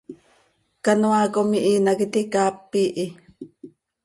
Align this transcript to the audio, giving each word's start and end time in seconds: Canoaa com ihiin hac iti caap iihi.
Canoaa 0.85 1.27
com 1.33 1.49
ihiin 1.57 1.85
hac 1.89 1.99
iti 2.05 2.21
caap 2.33 2.71
iihi. 2.83 3.05